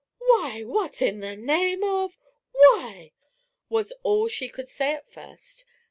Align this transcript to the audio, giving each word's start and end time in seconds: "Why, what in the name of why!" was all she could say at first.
"Why, 0.17 0.63
what 0.63 0.99
in 1.03 1.19
the 1.19 1.35
name 1.35 1.83
of 1.83 2.17
why!" 2.53 3.11
was 3.69 3.93
all 4.01 4.27
she 4.27 4.49
could 4.49 4.67
say 4.67 4.93
at 4.95 5.07
first. 5.07 5.63